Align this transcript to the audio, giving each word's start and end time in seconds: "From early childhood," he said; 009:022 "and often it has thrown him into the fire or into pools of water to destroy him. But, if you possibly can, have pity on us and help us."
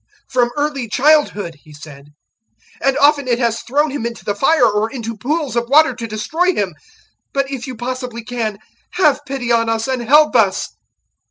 "From 0.29 0.49
early 0.57 0.87
childhood," 0.87 1.57
he 1.61 1.73
said; 1.73 2.05
009:022 2.81 2.87
"and 2.87 2.97
often 2.97 3.27
it 3.27 3.37
has 3.37 3.61
thrown 3.61 3.91
him 3.91 4.03
into 4.03 4.25
the 4.25 4.33
fire 4.33 4.65
or 4.65 4.89
into 4.91 5.15
pools 5.15 5.55
of 5.55 5.69
water 5.69 5.93
to 5.93 6.07
destroy 6.07 6.55
him. 6.55 6.73
But, 7.33 7.51
if 7.51 7.67
you 7.67 7.75
possibly 7.77 8.23
can, 8.23 8.57
have 8.93 9.23
pity 9.27 9.51
on 9.51 9.69
us 9.69 9.87
and 9.87 10.01
help 10.01 10.35
us." 10.35 10.69